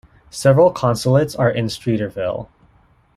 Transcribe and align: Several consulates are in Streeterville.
Several 0.31 0.71
consulates 0.71 1.35
are 1.35 1.51
in 1.51 1.65
Streeterville. 1.67 2.47